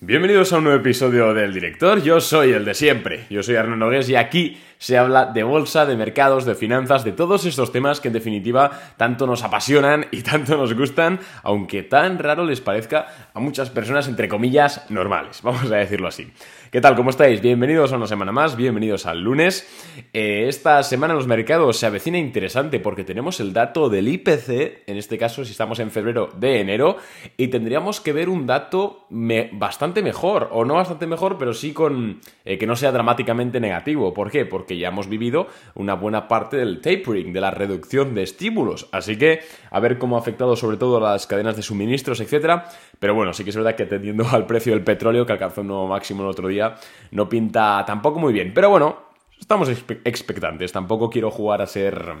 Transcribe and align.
Bienvenidos 0.00 0.52
a 0.52 0.58
un 0.58 0.64
nuevo 0.64 0.78
episodio 0.78 1.34
del 1.34 1.52
Director. 1.52 2.00
Yo 2.00 2.20
soy 2.20 2.52
el 2.52 2.64
de 2.64 2.74
siempre. 2.74 3.26
Yo 3.30 3.42
soy 3.42 3.56
Arnaud 3.56 3.78
Nogués 3.78 4.08
y 4.08 4.14
aquí 4.14 4.56
se 4.78 4.96
habla 4.96 5.26
de 5.26 5.42
bolsa, 5.42 5.86
de 5.86 5.96
mercados, 5.96 6.44
de 6.44 6.54
finanzas, 6.54 7.04
de 7.04 7.12
todos 7.12 7.44
estos 7.44 7.72
temas 7.72 8.00
que 8.00 8.08
en 8.08 8.14
definitiva 8.14 8.70
tanto 8.96 9.26
nos 9.26 9.42
apasionan 9.42 10.06
y 10.10 10.22
tanto 10.22 10.56
nos 10.56 10.74
gustan, 10.74 11.20
aunque 11.42 11.82
tan 11.82 12.18
raro 12.18 12.44
les 12.44 12.60
parezca 12.60 13.30
a 13.34 13.40
muchas 13.40 13.70
personas 13.70 14.08
entre 14.08 14.28
comillas 14.28 14.88
normales, 14.90 15.40
vamos 15.42 15.70
a 15.70 15.76
decirlo 15.76 16.08
así. 16.08 16.32
¿Qué 16.70 16.82
tal? 16.82 16.96
¿Cómo 16.96 17.08
estáis? 17.08 17.40
Bienvenidos 17.40 17.94
a 17.94 17.96
una 17.96 18.06
semana 18.06 18.30
más, 18.30 18.54
bienvenidos 18.54 19.06
al 19.06 19.22
lunes. 19.22 19.66
Eh, 20.12 20.48
esta 20.48 20.82
semana 20.82 21.14
los 21.14 21.26
mercados 21.26 21.78
se 21.78 21.86
avecina 21.86 22.18
interesante 22.18 22.78
porque 22.78 23.04
tenemos 23.04 23.40
el 23.40 23.54
dato 23.54 23.88
del 23.88 24.06
IPC, 24.06 24.82
en 24.86 24.98
este 24.98 25.16
caso 25.16 25.46
si 25.46 25.52
estamos 25.52 25.78
en 25.78 25.90
febrero 25.90 26.28
de 26.36 26.60
enero, 26.60 26.98
y 27.38 27.48
tendríamos 27.48 28.02
que 28.02 28.12
ver 28.12 28.28
un 28.28 28.46
dato 28.46 29.06
bastante 29.08 30.02
mejor, 30.02 30.50
o 30.52 30.66
no 30.66 30.74
bastante 30.74 31.06
mejor, 31.06 31.38
pero 31.38 31.54
sí 31.54 31.72
con 31.72 32.20
eh, 32.44 32.58
que 32.58 32.66
no 32.66 32.76
sea 32.76 32.92
dramáticamente 32.92 33.60
negativo. 33.60 34.12
¿Por 34.12 34.30
qué? 34.30 34.44
Porque 34.44 34.67
ya 34.76 34.88
hemos 34.88 35.08
vivido 35.08 35.46
una 35.74 35.94
buena 35.94 36.28
parte 36.28 36.56
del 36.56 36.80
tapering, 36.80 37.32
de 37.32 37.40
la 37.40 37.50
reducción 37.50 38.14
de 38.14 38.24
estímulos. 38.24 38.88
Así 38.92 39.16
que 39.16 39.40
a 39.70 39.80
ver 39.80 39.98
cómo 39.98 40.16
ha 40.16 40.20
afectado 40.20 40.56
sobre 40.56 40.76
todo 40.76 41.00
las 41.00 41.26
cadenas 41.26 41.56
de 41.56 41.62
suministros, 41.62 42.20
etcétera. 42.20 42.68
Pero 42.98 43.14
bueno, 43.14 43.32
sí 43.32 43.44
que 43.44 43.50
es 43.50 43.56
verdad 43.56 43.76
que 43.76 43.84
atendiendo 43.84 44.26
al 44.28 44.46
precio 44.46 44.72
del 44.72 44.84
petróleo, 44.84 45.24
que 45.24 45.32
alcanzó 45.32 45.60
un 45.60 45.68
nuevo 45.68 45.86
máximo 45.86 46.22
el 46.22 46.28
otro 46.28 46.48
día, 46.48 46.74
no 47.12 47.28
pinta 47.28 47.84
tampoco 47.86 48.18
muy 48.18 48.32
bien. 48.32 48.52
Pero 48.52 48.70
bueno, 48.70 48.98
estamos 49.38 49.68
expectantes. 49.68 50.72
Tampoco 50.72 51.08
quiero 51.08 51.30
jugar 51.30 51.62
a 51.62 51.66
ser 51.66 52.14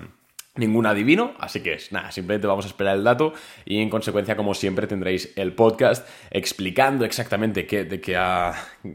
ningún 0.54 0.86
adivino, 0.86 1.34
así 1.38 1.60
que 1.60 1.78
nada, 1.90 2.10
simplemente 2.10 2.46
vamos 2.46 2.64
a 2.64 2.68
esperar 2.68 2.96
el 2.96 3.04
dato 3.04 3.32
y 3.64 3.80
en 3.80 3.88
consecuencia, 3.88 4.36
como 4.36 4.54
siempre, 4.54 4.86
tendréis 4.86 5.32
el 5.36 5.52
podcast 5.52 6.08
explicando 6.30 7.04
exactamente 7.04 7.66
qué, 7.66 7.84
de 7.84 8.00
qué, 8.00 8.18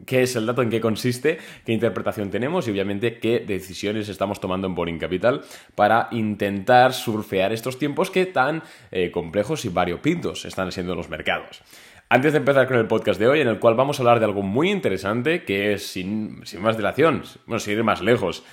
qué 0.06 0.24
es 0.24 0.36
el 0.36 0.46
dato, 0.46 0.62
en 0.62 0.70
qué 0.70 0.82
consiste, 0.82 1.38
qué 1.66 1.72
interpretación 1.72 2.30
tenemos 2.30 2.68
y 2.68 2.72
obviamente 2.72 3.18
qué 3.20 3.40
decisiones 3.40 4.10
estamos 4.10 4.40
tomando 4.40 4.68
en 4.68 4.76
Boring 4.76 5.00
Capital 5.00 5.42
para 5.76 6.10
intentar 6.12 6.94
surfear 6.94 7.54
estos 7.54 7.80
tiempos 7.80 8.12
que 8.12 8.26
tan 8.26 8.64
eh, 8.92 9.12
complejos 9.12 9.66
y 9.66 9.70
variopintos 9.70 10.46
están 10.46 10.72
siendo 10.72 10.96
los 10.96 11.10
mercados. 11.10 11.62
Antes 12.10 12.34
de 12.34 12.40
empezar 12.40 12.68
con 12.68 12.78
el 12.78 12.86
podcast 12.86 13.20
de 13.20 13.28
hoy, 13.28 13.42
en 13.42 13.48
el 13.48 13.58
cual 13.58 13.74
vamos 13.74 13.98
a 13.98 14.04
hablar 14.04 14.20
de 14.20 14.26
algo 14.26 14.44
muy 14.44 14.70
interesante, 14.70 15.44
que 15.46 15.74
es, 15.74 15.88
sin, 15.88 16.46
sin 16.46 16.62
más 16.62 16.78
dilación, 16.78 17.24
bueno, 17.48 17.60
sin 17.60 17.74
ir 17.74 17.84
más 17.84 18.02
lejos, 18.02 18.44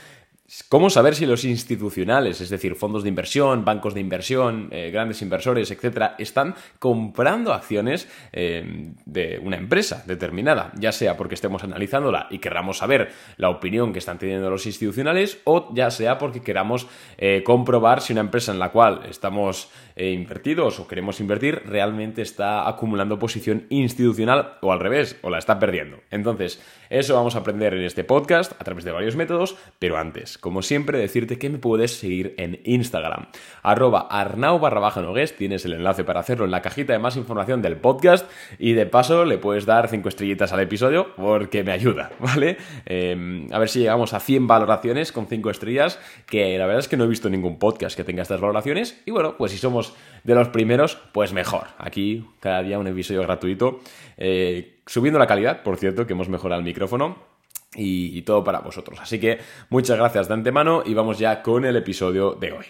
¿Cómo 0.69 0.91
saber 0.91 1.15
si 1.15 1.27
los 1.27 1.45
institucionales, 1.45 2.41
es 2.41 2.51
decir, 2.51 2.75
fondos 2.75 3.05
de 3.05 3.09
inversión, 3.09 3.65
bancos 3.65 3.95
de 3.95 4.01
inversión, 4.01 4.69
eh, 4.73 4.91
grandes 4.91 5.23
inversores, 5.23 5.70
etcétera, 5.70 6.17
están 6.19 6.56
comprando 6.81 7.53
acciones 7.53 8.09
eh, 8.33 8.93
de 9.05 9.41
una 9.45 9.56
empresa 9.56 10.03
determinada? 10.06 10.73
Ya 10.75 10.91
sea 10.91 11.17
porque 11.17 11.37
estemos 11.37 11.62
analizándola 11.62 12.27
y 12.31 12.39
queramos 12.39 12.78
saber 12.78 13.12
la 13.37 13.48
opinión 13.48 13.93
que 13.93 14.01
están 14.01 14.19
teniendo 14.19 14.51
los 14.51 14.67
institucionales, 14.67 15.41
o 15.45 15.73
ya 15.73 15.89
sea 15.93 16.19
porque 16.19 16.43
queramos 16.43 16.89
eh, 17.19 17.45
comprobar 17.45 18.01
si 18.01 18.12
una 18.12 18.23
empresa 18.23 18.51
en 18.51 18.59
la 18.59 18.73
cual 18.73 19.03
estamos 19.09 19.71
invertidos 19.97 20.81
o 20.81 20.89
queremos 20.89 21.21
invertir 21.21 21.62
realmente 21.67 22.23
está 22.23 22.67
acumulando 22.67 23.19
posición 23.19 23.67
institucional 23.69 24.55
o 24.62 24.73
al 24.73 24.81
revés, 24.81 25.19
o 25.21 25.28
la 25.28 25.39
está 25.39 25.59
perdiendo. 25.59 25.98
Entonces, 26.11 26.62
eso 26.89 27.15
vamos 27.15 27.37
a 27.37 27.41
aprender 27.41 27.75
en 27.75 27.83
este 27.83 28.03
podcast 28.03 28.53
a 28.59 28.65
través 28.65 28.84
de 28.84 28.93
varios 28.93 29.15
métodos, 29.15 29.56
pero 29.78 29.98
antes, 29.98 30.39
como 30.41 30.63
siempre, 30.63 30.99
decirte 30.99 31.39
que 31.39 31.51
me 31.51 31.59
puedes 31.59 31.93
seguir 31.93 32.35
en 32.39 32.61
Instagram. 32.65 33.27
Arroba 33.63 34.07
arnau 34.11 34.59
barra 34.59 34.81
baja 34.81 35.01
tienes 35.37 35.65
el 35.65 35.75
enlace 35.75 36.05
para 36.05 36.21
hacerlo 36.21 36.45
en 36.45 36.51
la 36.51 36.63
cajita 36.63 36.93
de 36.93 36.99
más 36.99 37.17
información 37.17 37.63
del 37.63 37.77
podcast 37.77 38.31
y 38.59 38.73
de 38.73 38.87
paso 38.87 39.25
le 39.25 39.39
puedes 39.39 39.67
dar 39.67 39.89
5 39.89 40.09
estrellitas 40.09 40.53
al 40.53 40.61
episodio 40.61 41.15
porque 41.17 41.65
me 41.65 41.73
ayuda, 41.73 42.11
¿vale? 42.19 42.57
Em, 42.87 43.47
a 43.53 43.59
ver 43.59 43.69
si 43.69 43.81
llegamos 43.81 44.15
a 44.15 44.21
100 44.21 44.47
valoraciones 44.47 45.13
con 45.13 45.27
5 45.27 45.51
estrellas, 45.51 45.99
que 46.27 46.57
la 46.59 46.67
verdad 46.67 46.81
es 46.81 46.89
que 46.89 46.97
no 46.97 47.05
he 47.05 47.09
visto 47.09 47.29
ningún 47.29 47.59
podcast 47.59 47.97
que 47.97 48.05
tenga 48.05 48.23
estas 48.23 48.41
valoraciones 48.41 49.03
y 49.06 49.11
bueno, 49.11 49.37
pues 49.37 49.53
si 49.53 49.59
somos 49.59 49.95
de 50.25 50.34
los 50.34 50.49
primeros, 50.49 50.99
pues 51.12 51.33
mejor. 51.33 51.69
Aquí 51.79 52.27
cada 52.41 52.62
día 52.62 52.79
un 52.79 52.87
episodio 52.87 53.23
gratuito, 53.23 53.81
eh, 54.17 54.79
subiendo 54.87 55.19
la 55.19 55.27
calidad, 55.27 55.62
por 55.62 55.77
cierto, 55.77 56.06
que 56.06 56.12
hemos 56.12 56.29
mejorado 56.29 56.61
el 56.61 56.65
micrófono 56.65 57.30
y, 57.75 58.22
todo 58.22 58.42
para 58.42 58.60
vosotros. 58.60 58.98
Así 59.00 59.19
que 59.19 59.38
muchas 59.69 59.97
gracias 59.97 60.28
de 60.28 60.34
antemano 60.34 60.82
y 60.84 60.94
vamos 60.94 61.19
ya 61.19 61.42
con 61.42 61.64
el 61.64 61.76
episodio 61.76 62.32
de 62.32 62.53
hoy. 62.53 62.66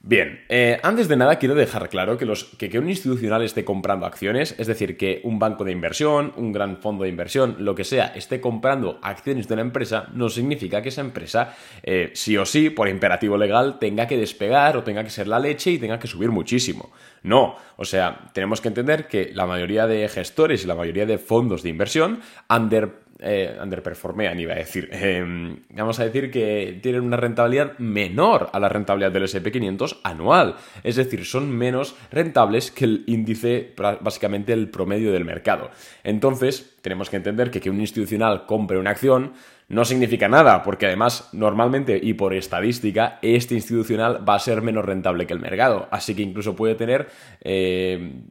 Bien, 0.00 0.44
eh, 0.48 0.78
antes 0.84 1.08
de 1.08 1.16
nada 1.16 1.36
quiero 1.40 1.56
dejar 1.56 1.88
claro 1.88 2.16
que, 2.16 2.24
los, 2.24 2.44
que, 2.44 2.78
un 2.78 2.88
institucional 2.88 3.42
esté 3.42 3.64
comprando 3.64 4.06
acciones, 4.06 4.54
es 4.56 4.68
decir, 4.68 4.96
que 4.96 5.20
un 5.24 5.40
banco 5.40 5.64
de 5.64 5.72
inversión, 5.72 6.32
un 6.36 6.52
gran 6.52 6.76
fondo 6.76 7.02
de 7.02 7.10
inversión, 7.10 7.56
lo 7.58 7.74
que 7.74 7.82
sea, 7.82 8.12
esté 8.14 8.40
comprando 8.40 9.00
acciones 9.02 9.48
de 9.48 9.54
una 9.54 9.62
empresa, 9.62 10.06
no 10.14 10.28
significa 10.28 10.82
que 10.82 10.90
esa 10.90 11.00
empresa, 11.00 11.56
eh, 11.82 12.12
sí 12.14 12.36
o 12.36 12.46
sí, 12.46 12.70
por 12.70 12.88
imperativo 12.88 13.36
legal, 13.36 13.80
tenga 13.80 14.06
que 14.06 14.16
despegar 14.16 14.76
o 14.76 14.84
tenga 14.84 15.02
que 15.02 15.10
ser 15.10 15.26
la 15.26 15.40
leche 15.40 15.72
y 15.72 15.78
tenga 15.78 15.98
que 15.98 16.06
subir 16.06 16.30
muchísimo. 16.30 16.92
No, 17.24 17.56
o 17.76 17.84
sea, 17.84 18.30
tenemos 18.32 18.60
que 18.60 18.68
entender 18.68 19.08
que 19.08 19.32
la 19.34 19.46
mayoría 19.46 19.88
de 19.88 20.08
gestores 20.08 20.62
y 20.62 20.68
la 20.68 20.76
mayoría 20.76 21.06
de 21.06 21.18
fondos 21.18 21.64
de 21.64 21.70
inversión 21.70 22.20
under 22.48 23.07
eh, 23.20 23.58
underperformean, 23.62 24.40
iba 24.40 24.54
a 24.54 24.56
decir. 24.56 24.88
Em, 24.92 25.56
vamos 25.70 26.00
a 26.00 26.04
decir 26.04 26.30
que 26.30 26.78
tienen 26.82 27.02
una 27.02 27.16
rentabilidad 27.16 27.78
menor 27.78 28.48
a 28.52 28.60
la 28.60 28.68
rentabilidad 28.68 29.12
del 29.12 29.24
SP500 29.24 30.00
anual. 30.04 30.56
Es 30.82 30.96
decir, 30.96 31.24
son 31.24 31.50
menos 31.50 31.96
rentables 32.10 32.70
que 32.70 32.84
el 32.84 33.04
índice, 33.06 33.74
básicamente 34.00 34.52
el 34.52 34.70
promedio 34.70 35.12
del 35.12 35.24
mercado. 35.24 35.70
Entonces, 36.02 36.76
tenemos 36.80 37.10
que 37.10 37.16
entender 37.16 37.50
que 37.50 37.58
que 37.60 37.70
un 37.70 37.80
institucional 37.80 38.46
compre 38.46 38.78
una 38.78 38.90
acción 38.90 39.32
no 39.68 39.84
significa 39.84 40.28
nada, 40.28 40.62
porque 40.62 40.86
además, 40.86 41.28
normalmente 41.32 42.00
y 42.02 42.14
por 42.14 42.32
estadística, 42.32 43.18
este 43.20 43.54
institucional 43.54 44.26
va 44.26 44.36
a 44.36 44.38
ser 44.38 44.62
menos 44.62 44.84
rentable 44.84 45.26
que 45.26 45.34
el 45.34 45.40
mercado. 45.40 45.88
Así 45.90 46.14
que 46.14 46.22
incluso 46.22 46.56
puede 46.56 46.74
tener 46.74 47.08
eh, 47.42 48.22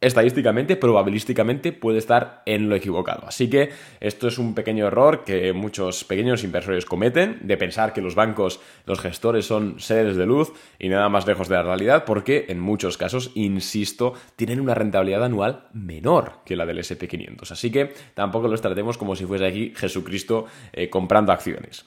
estadísticamente, 0.00 0.76
probabilísticamente 0.76 1.72
puede 1.72 1.98
estar 1.98 2.42
en 2.46 2.68
lo 2.68 2.76
equivocado. 2.76 3.26
Así 3.26 3.48
que 3.48 3.70
esto 4.00 4.28
es 4.28 4.38
un 4.38 4.54
pequeño 4.54 4.86
error 4.86 5.24
que 5.24 5.52
muchos 5.52 6.04
pequeños 6.04 6.44
inversores 6.44 6.84
cometen, 6.84 7.38
de 7.42 7.56
pensar 7.56 7.92
que 7.92 8.02
los 8.02 8.14
bancos, 8.14 8.60
los 8.84 9.00
gestores 9.00 9.46
son 9.46 9.80
seres 9.80 10.16
de 10.16 10.26
luz 10.26 10.52
y 10.78 10.88
nada 10.88 11.08
más 11.08 11.26
lejos 11.26 11.48
de 11.48 11.56
la 11.56 11.62
realidad, 11.62 12.04
porque 12.04 12.46
en 12.48 12.60
muchos 12.60 12.98
casos, 12.98 13.32
insisto, 13.34 14.14
tienen 14.36 14.60
una 14.60 14.74
rentabilidad 14.74 15.24
anual 15.24 15.68
menor 15.72 16.40
que 16.44 16.56
la 16.56 16.66
del 16.66 16.78
SP500. 16.78 17.50
Así 17.52 17.70
que 17.70 17.94
tampoco 18.14 18.48
los 18.48 18.60
tratemos 18.60 18.98
como 18.98 19.16
si 19.16 19.24
fuese 19.24 19.46
aquí 19.46 19.72
Jesucristo 19.74 20.46
eh, 20.72 20.90
comprando 20.90 21.32
acciones. 21.32 21.84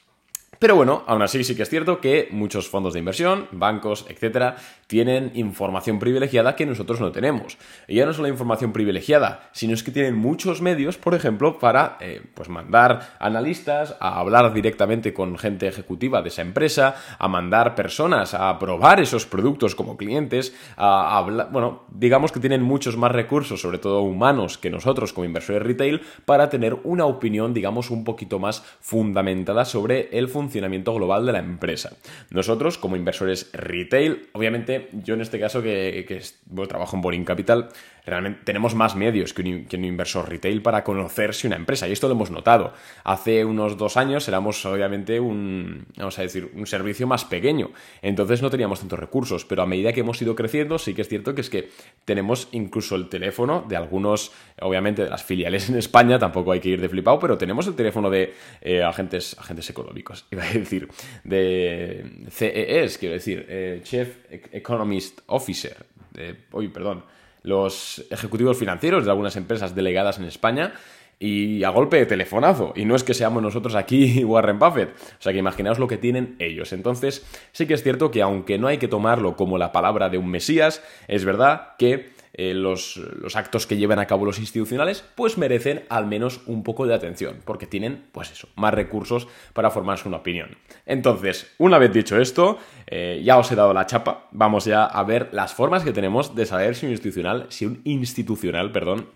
Pero 0.57 0.75
bueno, 0.75 1.03
aún 1.07 1.21
así 1.21 1.43
sí 1.45 1.55
que 1.55 1.63
es 1.63 1.69
cierto 1.69 2.01
que 2.01 2.27
muchos 2.31 2.67
fondos 2.67 2.93
de 2.93 2.99
inversión, 2.99 3.47
bancos, 3.51 4.05
etcétera, 4.09 4.57
tienen 4.87 5.31
información 5.35 5.99
privilegiada 5.99 6.55
que 6.55 6.65
nosotros 6.65 6.99
no 6.99 7.11
tenemos. 7.13 7.57
Y 7.87 7.95
ya 7.95 8.05
no 8.05 8.13
solo 8.13 8.27
información 8.27 8.73
privilegiada, 8.73 9.49
sino 9.53 9.73
es 9.73 9.83
que 9.83 9.91
tienen 9.91 10.15
muchos 10.15 10.61
medios, 10.61 10.97
por 10.97 11.13
ejemplo, 11.13 11.59
para 11.59 11.97
eh, 12.01 12.21
pues 12.33 12.49
mandar 12.49 13.15
analistas 13.19 13.95
a 14.01 14.19
hablar 14.19 14.51
directamente 14.53 15.13
con 15.13 15.37
gente 15.37 15.67
ejecutiva 15.67 16.21
de 16.21 16.29
esa 16.29 16.41
empresa, 16.41 16.95
a 17.19 17.27
mandar 17.29 17.75
personas 17.75 18.33
a 18.33 18.57
probar 18.59 18.99
esos 18.99 19.25
productos 19.25 19.75
como 19.75 19.95
clientes, 19.95 20.53
a, 20.75 21.17
hablar, 21.17 21.49
bueno, 21.51 21.83
digamos 21.89 22.31
que 22.31 22.39
tienen 22.39 22.63
muchos 22.63 22.97
más 22.97 23.11
recursos, 23.11 23.61
sobre 23.61 23.77
todo 23.77 24.01
humanos, 24.01 24.57
que 24.57 24.69
nosotros 24.69 25.13
como 25.13 25.25
inversores 25.25 25.63
retail, 25.63 26.01
para 26.25 26.49
tener 26.49 26.77
una 26.83 27.05
opinión, 27.05 27.53
digamos, 27.53 27.91
un 27.91 28.03
poquito 28.03 28.39
más 28.39 28.63
fundamentada 28.81 29.63
sobre 29.63 30.09
el 30.17 30.27
funcionamiento 30.27 30.38
funcionamiento 30.39 30.93
global 30.93 31.25
de 31.25 31.33
la 31.33 31.39
empresa. 31.39 31.91
Nosotros, 32.31 32.77
como 32.77 32.95
inversores 32.95 33.49
retail, 33.53 34.29
obviamente 34.33 34.89
yo 35.03 35.15
en 35.15 35.21
este 35.21 35.39
caso 35.39 35.61
que, 35.61 36.23
trabajo 36.67 36.95
en 36.95 37.01
Boring 37.01 37.25
Capital, 37.25 37.69
realmente 38.09 38.41
tenemos 38.43 38.75
más 38.75 38.95
medios 38.95 39.33
que 39.33 39.41
un, 39.41 39.85
inversor 39.85 40.29
retail 40.29 40.61
para 40.61 40.83
conocer 40.83 41.33
si 41.33 41.47
una 41.47 41.55
empresa, 41.55 41.87
y 41.87 41.91
esto 41.91 42.07
lo 42.07 42.13
hemos 42.13 42.31
notado. 42.31 42.73
Hace 43.03 43.45
unos 43.45 43.77
dos 43.77 43.97
años 43.97 44.27
éramos 44.27 44.65
obviamente 44.65 45.19
un, 45.19 45.85
vamos 45.97 46.17
a 46.19 46.23
decir, 46.23 46.51
un 46.53 46.67
servicio 46.67 47.07
más 47.07 47.25
pequeño, 47.25 47.71
entonces 48.01 48.41
no 48.41 48.49
teníamos 48.49 48.79
tantos 48.79 48.99
recursos, 48.99 49.45
pero 49.45 49.61
a 49.61 49.65
medida 49.65 49.93
que 49.93 50.01
hemos 50.01 50.21
ido 50.21 50.35
creciendo, 50.35 50.77
sí 50.77 50.93
que 50.93 51.01
es 51.01 51.07
cierto 51.07 51.35
que 51.35 51.41
es 51.41 51.49
que 51.49 51.69
tenemos 52.05 52.49
incluso 52.51 52.95
el 52.95 53.09
teléfono 53.09 53.65
de 53.67 53.75
algunos, 53.75 54.31
obviamente 54.61 55.03
de 55.03 55.09
las 55.09 55.23
filiales 55.23 55.69
en 55.69 55.77
España, 55.77 56.19
tampoco 56.19 56.51
hay 56.51 56.59
que 56.59 56.69
ir 56.69 56.81
de 56.81 56.89
flipado, 56.89 57.19
pero 57.19 57.37
tenemos 57.37 57.67
el 57.67 57.75
teléfono 57.75 58.09
de 58.09 58.33
eh, 58.61 58.83
agentes, 58.83 59.37
agentes 59.39 59.69
económicos 59.69 60.25
a 60.31 60.53
decir, 60.53 60.87
de 61.23 62.27
CES, 62.29 62.97
quiero 62.97 63.13
decir, 63.13 63.45
eh, 63.47 63.81
Chief 63.83 64.07
Economist 64.51 65.21
Officer, 65.27 65.85
de, 66.11 66.35
perdón, 66.73 67.03
los 67.43 68.05
ejecutivos 68.11 68.57
financieros 68.57 69.05
de 69.05 69.11
algunas 69.11 69.35
empresas 69.35 69.75
delegadas 69.75 70.17
en 70.17 70.25
España 70.25 70.73
y 71.19 71.63
a 71.63 71.69
golpe 71.69 71.97
de 71.97 72.05
telefonazo. 72.05 72.73
Y 72.75 72.85
no 72.85 72.95
es 72.95 73.03
que 73.03 73.13
seamos 73.13 73.43
nosotros 73.43 73.75
aquí 73.75 74.23
Warren 74.25 74.57
Buffett. 74.57 74.95
O 74.95 75.21
sea 75.21 75.33
que 75.33 75.39
imaginaos 75.39 75.79
lo 75.79 75.87
que 75.87 75.97
tienen 75.97 76.35
ellos. 76.39 76.71
Entonces, 76.71 77.25
sí 77.51 77.67
que 77.67 77.73
es 77.73 77.83
cierto 77.83 78.09
que 78.09 78.21
aunque 78.21 78.57
no 78.57 78.67
hay 78.67 78.77
que 78.77 78.87
tomarlo 78.87 79.35
como 79.35 79.57
la 79.57 79.71
palabra 79.71 80.09
de 80.09 80.17
un 80.17 80.29
Mesías, 80.29 80.81
es 81.07 81.25
verdad 81.25 81.73
que 81.77 82.11
eh, 82.41 82.53
los, 82.53 82.97
actos 83.35 83.67
que 83.67 83.75
llevan 83.75 83.99
a 83.99 84.05
cabo 84.05 84.23
los 84.23 84.39
institucionales, 84.39 85.03
pues 85.15 85.37
merecen 85.37 85.83
al 85.89 86.07
menos 86.07 86.39
un 86.45 86.63
poco 86.63 86.87
de 86.87 86.93
atención, 86.93 87.41
porque 87.43 87.67
tienen, 87.67 88.05
pues 88.13 88.31
eso, 88.31 88.47
más 88.55 88.73
recursos 88.73 89.27
para 89.51 89.71
formarse 89.71 90.07
una 90.07 90.19
opinión. 90.19 90.57
Entonces, 90.85 91.53
una 91.57 91.77
vez 91.77 91.91
dicho 91.91 92.17
esto, 92.17 92.57
eh, 92.87 93.21
ya 93.25 93.37
os 93.37 93.51
he 93.51 93.57
dado 93.57 93.73
la 93.73 93.87
chapa, 93.87 94.29
vamos 94.31 94.63
ya 94.63 94.85
a 94.85 95.03
ver 95.03 95.27
las 95.33 95.53
formas 95.53 95.83
que 95.83 95.91
tenemos 95.91 96.33
de 96.33 96.45
saber 96.45 96.77
si 96.77 96.85
un 96.85 96.93
institucional, 96.93 97.47
si 97.49 97.65
un 97.65 97.81
institucional, 97.83 98.71
perdón, 98.71 99.09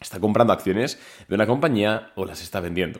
está 0.00 0.18
comprando 0.18 0.52
acciones 0.52 0.98
de 1.28 1.34
una 1.36 1.46
compañía 1.46 2.10
o 2.16 2.24
las 2.24 2.42
está 2.42 2.58
vendiendo. 2.58 2.98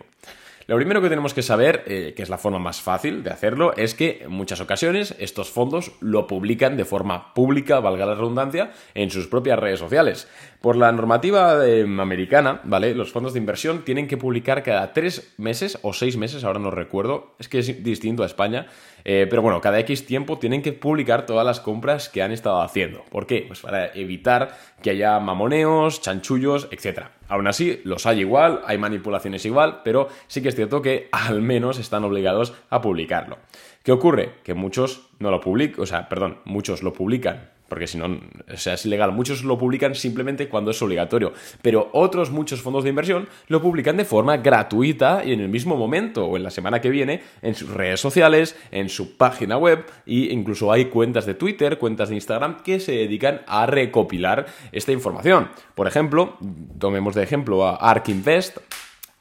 Lo 0.67 0.77
primero 0.77 1.03
que 1.03 1.11
tenemos 1.11 1.35
que 1.35 1.43
saber, 1.43 1.85
eh, 1.87 2.15
que 2.17 2.23
es 2.23 2.31
la 2.31 2.39
forma 2.39 2.59
más 2.59 2.81
fácil 2.81 3.23
de 3.23 3.31
hacerlo, 3.31 3.75
es 3.77 3.95
que 3.95 4.21
en 4.23 4.31
muchas 4.31 4.61
ocasiones 4.61 5.15
estos 5.19 5.51
fondos 5.51 5.93
lo 6.01 6.27
publican 6.27 6.77
de 6.77 6.87
forma 6.87 7.35
pública, 7.35 7.81
valga 7.81 8.07
la 8.07 8.15
redundancia, 8.15 8.73
en 8.95 9.11
sus 9.11 9.27
propias 9.27 9.59
redes 9.59 9.79
sociales. 9.79 10.27
Por 10.63 10.77
la 10.77 10.91
normativa 10.91 11.67
em, 11.67 12.01
americana, 12.01 12.63
¿vale? 12.65 12.95
Los 12.95 13.13
fondos 13.13 13.35
de 13.35 13.41
inversión 13.41 13.85
tienen 13.85 14.07
que 14.07 14.17
publicar 14.17 14.63
cada 14.63 14.95
tres 14.95 15.35
meses 15.37 15.79
o 15.83 15.93
seis 15.93 16.17
meses, 16.17 16.45
ahora 16.45 16.61
no 16.61 16.71
recuerdo, 16.71 17.35
es 17.39 17.49
que 17.49 17.59
es 17.59 17.85
distinto 17.85 18.23
a 18.23 18.27
España, 18.27 18.67
eh, 19.05 19.27
pero 19.29 19.43
bueno, 19.43 19.61
cada 19.61 19.79
X 19.81 20.07
tiempo 20.07 20.39
tienen 20.39 20.63
que 20.63 20.73
publicar 20.73 21.27
todas 21.27 21.45
las 21.45 21.61
compras 21.61 22.09
que 22.09 22.23
han 22.23 22.33
estado 22.33 22.63
haciendo. 22.63 23.05
¿Por 23.11 23.27
qué? 23.27 23.45
Pues 23.47 23.61
para 23.61 23.93
evitar 23.93 24.57
que 24.83 24.91
haya 24.91 25.21
mamoneos, 25.21 26.01
chanchullos, 26.01 26.69
etc. 26.71 27.09
Aún 27.29 27.47
así, 27.47 27.81
los 27.85 28.07
hay 28.07 28.21
igual, 28.21 28.61
hay 28.67 28.79
manipulaciones 28.79 29.45
igual, 29.47 29.81
pero 29.85 30.09
sí 30.27 30.43
que 30.43 30.49
es 30.49 30.55
cierto 30.55 30.83
que 30.83 31.09
al 31.13 31.41
menos 31.41 31.79
están 31.79 32.05
obligados 32.05 32.55
a 32.71 32.81
publicarlo. 32.81 33.39
¿Qué 33.83 33.93
ocurre? 33.93 34.35
Que 34.43 34.55
muchos 34.55 35.09
no 35.19 35.31
lo 35.31 35.41
publican, 35.41 35.83
o 35.83 35.87
sea, 35.87 36.09
perdón, 36.09 36.39
muchos 36.45 36.83
lo 36.83 36.93
publican 36.93 37.54
porque 37.75 37.89
si 37.89 37.99
no, 37.99 38.21
sea, 38.55 38.77
ilegal. 38.85 39.11
Muchos 39.11 39.43
lo 39.43 39.59
publican 39.59 39.97
simplemente 39.97 40.49
cuando 40.49 40.71
es 40.71 40.81
obligatorio, 40.81 41.33
pero 41.61 41.91
otros 41.93 42.31
muchos 42.31 42.63
fondos 42.63 42.85
de 42.85 42.91
inversión 42.91 43.27
lo 43.49 43.61
publican 43.61 43.97
de 43.97 44.05
forma 44.05 44.37
gratuita 44.37 45.25
y 45.25 45.33
en 45.33 45.41
el 45.41 45.49
mismo 45.49 45.75
momento 45.75 46.25
o 46.25 46.37
en 46.37 46.45
la 46.45 46.53
semana 46.53 46.81
que 46.81 46.89
viene 46.89 47.25
en 47.43 47.57
sus 47.57 47.69
redes 47.69 47.99
sociales, 47.99 48.57
en 48.71 48.89
su 48.89 49.17
página 49.17 49.59
web 49.59 49.87
e 50.07 50.29
incluso 50.31 50.71
hay 50.71 50.85
cuentas 50.85 51.27
de 51.27 51.35
Twitter, 51.35 51.77
cuentas 51.77 52.11
de 52.11 52.15
Instagram 52.15 52.63
que 52.63 52.79
se 52.79 52.93
dedican 52.93 53.41
a 53.49 53.67
recopilar 53.67 54.47
esta 54.71 54.93
información. 54.93 55.49
Por 55.75 55.89
ejemplo, 55.89 56.39
tomemos 56.79 57.17
de 57.17 57.25
ejemplo 57.25 57.67
a 57.67 57.75
Ark 57.75 58.09
Invest, 58.09 58.59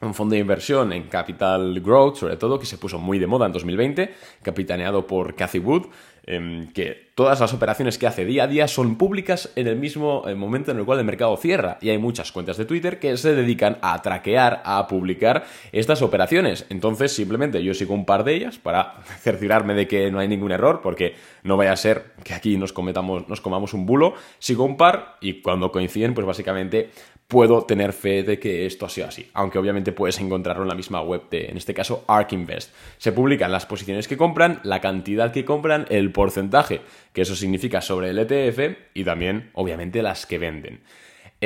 un 0.06 0.14
fondo 0.14 0.36
de 0.36 0.42
inversión 0.42 0.94
en 0.94 1.04
capital 1.04 1.80
growth, 1.82 2.18
sobre 2.18 2.38
todo, 2.38 2.60
que 2.60 2.66
se 2.66 2.78
puso 2.78 3.00
muy 3.00 3.20
de 3.20 3.28
moda 3.28 3.46
en 3.46 3.52
2020, 3.52 4.14
capitaneado 4.42 5.08
por 5.08 5.36
Cathy 5.36 5.60
Wood, 5.60 5.88
em, 6.26 6.72
que 6.72 7.12
todas 7.16 7.40
las 7.40 7.54
operaciones 7.54 7.98
que 7.98 8.08
hace 8.08 8.26
día 8.26 8.46
a 8.46 8.48
día 8.48 8.68
son 8.68 8.98
públicas 8.98 9.52
en 9.56 9.68
el 9.68 9.76
mismo 9.76 10.24
eh, 10.28 10.36
momento 10.36 10.72
en 10.72 10.80
el 10.80 10.86
cual 10.86 11.00
el 11.00 11.06
mercado 11.06 11.38
cierra. 11.38 11.78
Y 11.82 11.90
hay 11.90 11.98
muchas 11.98 12.32
cuentas 12.32 12.58
de 12.58 12.66
Twitter 12.66 13.00
que 13.00 13.16
se 13.18 13.36
dedican 13.36 13.78
a 13.82 14.02
traquear, 14.02 14.62
a 14.66 14.88
publicar 14.88 15.46
estas 15.72 16.02
operaciones. 16.02 16.66
Entonces, 16.70 17.12
simplemente 17.12 17.64
yo 17.64 17.74
sigo 17.74 17.94
un 17.94 18.06
par 18.06 18.24
de 18.24 18.36
ellas 18.36 18.58
para 18.58 18.96
cerciorarme 19.20 19.74
de 19.74 19.88
que 19.88 20.10
no 20.12 20.20
hay 20.20 20.28
ningún 20.28 20.52
error, 20.52 20.82
porque 20.82 21.16
no 21.44 21.58
vaya 21.58 21.74
a 21.74 21.78
ser 21.78 22.14
que 22.24 22.34
aquí 22.34 22.58
nos 22.58 22.74
cometamos, 22.74 23.28
nos 23.30 23.42
comamos 23.42 23.74
un 23.74 23.86
bulo. 23.86 24.16
Sigo 24.40 24.64
un 24.64 24.78
par 24.78 25.18
y 25.22 25.42
cuando 25.42 25.72
coinciden, 25.72 26.14
pues 26.14 26.26
básicamente 26.26 26.90
puedo 27.28 27.64
tener 27.64 27.94
fe 27.94 28.22
de 28.22 28.38
que 28.38 28.66
esto 28.66 28.86
ha 28.86 28.90
sido 28.90 29.08
así. 29.08 29.30
Aunque 29.34 29.58
obviamente 29.58 29.92
puedes 29.92 30.20
encontrarlo 30.20 30.64
en 30.64 30.70
la 30.70 30.76
misma 30.76 31.02
web 31.02 31.24
de, 31.32 31.46
en 31.46 31.58
este 31.58 31.74
caso, 31.74 32.04
ARK 32.08 32.34
Invest. 32.34 32.74
Se 32.98 33.12
publican 33.12 33.52
las 33.52 33.66
posiciones 33.66 34.08
que 34.08 34.18
compran, 34.18 34.60
la 34.64 34.82
cantidad 34.82 35.32
que 35.32 35.46
compran, 35.46 35.88
el 35.90 36.12
porcentaje, 36.12 36.82
que 37.14 37.22
eso 37.22 37.36
significa 37.36 37.82
sobre 37.82 38.10
el 38.10 38.20
ETF, 38.20 38.78
y 38.94 39.04
también, 39.04 39.52
obviamente, 39.54 40.02
las 40.02 40.26
que 40.26 40.40
venden. 40.40 40.82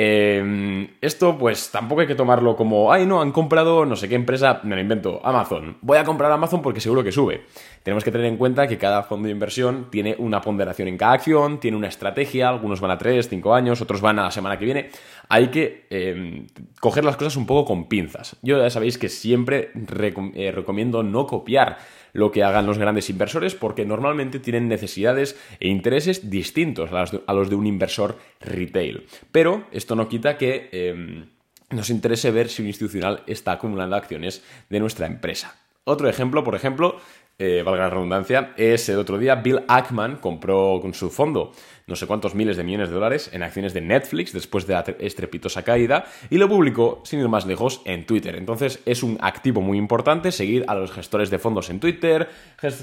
Em, 0.00 0.90
esto 1.00 1.36
pues 1.36 1.72
tampoco 1.72 2.02
hay 2.02 2.06
que 2.06 2.14
tomarlo 2.14 2.54
como, 2.54 2.92
ay 2.92 3.04
no, 3.04 3.20
han 3.20 3.32
comprado 3.32 3.84
no 3.84 3.96
sé 3.96 4.08
qué 4.08 4.14
empresa, 4.14 4.60
me 4.62 4.76
lo 4.76 4.80
invento, 4.80 5.20
Amazon. 5.24 5.76
Voy 5.80 5.98
a 5.98 6.04
comprar 6.04 6.30
Amazon 6.30 6.62
porque 6.62 6.80
seguro 6.80 7.02
que 7.02 7.10
sube. 7.10 7.46
Tenemos 7.82 8.04
que 8.04 8.12
tener 8.12 8.28
en 8.28 8.36
cuenta 8.36 8.68
que 8.68 8.78
cada 8.78 9.02
fondo 9.02 9.26
de 9.26 9.32
inversión 9.32 9.88
tiene 9.90 10.14
una 10.20 10.40
ponderación 10.40 10.86
en 10.86 10.98
cada 10.98 11.14
acción, 11.14 11.58
tiene 11.58 11.76
una 11.76 11.88
estrategia, 11.88 12.48
algunos 12.48 12.80
van 12.80 12.92
a 12.92 12.98
3, 12.98 13.28
5 13.28 13.52
años, 13.52 13.80
otros 13.80 14.00
van 14.00 14.20
a 14.20 14.22
la 14.22 14.30
semana 14.30 14.56
que 14.56 14.66
viene. 14.66 14.90
Hay 15.28 15.48
que 15.48 15.88
em, 15.90 16.46
coger 16.78 17.04
las 17.04 17.16
cosas 17.16 17.34
un 17.34 17.46
poco 17.46 17.64
con 17.64 17.88
pinzas. 17.88 18.36
Yo 18.40 18.56
ya 18.56 18.70
sabéis 18.70 18.98
que 18.98 19.08
siempre 19.08 19.72
eh, 19.74 20.52
recomiendo 20.52 21.02
no 21.02 21.26
copiar 21.26 21.78
lo 22.12 22.30
que 22.30 22.44
hagan 22.44 22.66
los 22.66 22.78
grandes 22.78 23.10
inversores 23.10 23.54
porque 23.54 23.84
normalmente 23.84 24.38
tienen 24.38 24.68
necesidades 24.68 25.38
e 25.60 25.68
intereses 25.68 26.30
distintos 26.30 26.90
a 26.92 27.32
los 27.34 27.50
de, 27.50 27.56
un 27.56 27.66
inversor 27.66 28.16
retail. 28.40 29.06
Pero 29.32 29.64
esto 29.72 29.96
no 29.96 30.08
quita 30.08 30.36
que 30.36 30.68
em, 30.72 31.26
nos 31.70 31.90
interese 31.90 32.30
ver 32.30 32.48
si 32.48 32.62
un 32.62 32.68
institucional 32.68 33.22
está 33.26 33.52
acumulando 33.52 33.96
acciones 33.96 34.42
de 34.68 34.80
nuestra 34.80 35.06
empresa. 35.06 35.56
Otro 35.84 36.08
ejemplo, 36.08 36.44
por 36.44 36.54
ejemplo, 36.54 37.00
eh, 37.38 37.62
valga 37.64 37.84
la 37.84 37.90
redundancia, 37.90 38.52
es 38.56 38.88
el 38.88 38.98
otro 38.98 39.18
día 39.18 39.36
Bill 39.36 39.62
Ackman 39.68 40.16
compró 40.16 40.78
con 40.80 40.92
su 40.94 41.08
fondo 41.10 41.52
no 41.88 41.96
sé 41.96 42.06
cuántos 42.06 42.34
miles 42.34 42.56
de 42.56 42.64
millones 42.64 42.90
de 42.90 42.94
dólares 42.94 43.30
en 43.32 43.42
acciones 43.42 43.72
de 43.72 43.80
Netflix 43.80 44.32
después 44.32 44.66
de 44.66 44.74
la 44.74 44.84
estrepitosa 45.00 45.62
caída 45.62 46.04
y 46.28 46.36
lo 46.36 46.48
publicó, 46.48 47.00
sin 47.04 47.18
ir 47.18 47.28
más 47.28 47.46
lejos, 47.46 47.80
en 47.86 48.04
Twitter. 48.04 48.36
Entonces 48.36 48.80
es 48.84 49.02
un 49.02 49.16
activo 49.20 49.62
muy 49.62 49.78
importante 49.78 50.30
seguir 50.30 50.64
a 50.68 50.74
los 50.74 50.92
gestores 50.92 51.30
de 51.30 51.38
fondos 51.38 51.70
en 51.70 51.80
Twitter, 51.80 52.28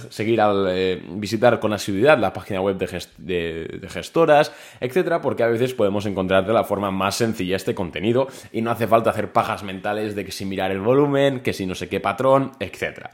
seguir 0.10 0.42
al 0.42 0.66
eh, 0.69 1.01
visitar 1.12 1.60
con 1.60 1.72
asiduidad 1.72 2.18
la 2.18 2.34
página 2.34 2.62
web 2.62 2.78
de, 2.78 3.68
de 3.80 3.90
gestoras, 3.90 4.51
etcétera, 4.81 5.22
porque 5.22 5.44
a 5.44 5.48
veces 5.48 5.75
podemos 5.75 6.08
encontrar 6.08 6.46
de 6.48 6.54
la 6.54 6.63
forma 6.63 6.90
más 6.90 7.16
sencilla 7.16 7.56
este 7.56 7.75
contenido 7.75 8.28
y 8.51 8.62
no 8.62 8.72
hace 8.72 8.88
falta 8.88 9.12
hacer 9.12 9.31
pajas 9.31 9.63
mentales 9.63 10.16
de 10.16 10.25
que 10.25 10.31
si 10.31 10.46
mirar 10.46 10.72
el 10.72 10.80
volumen, 10.81 11.42
que 11.42 11.54
si 11.54 11.68
no 11.68 11.75
sé 11.75 11.88
qué 11.88 12.00
patrón, 12.00 12.54
etcétera. 12.60 13.12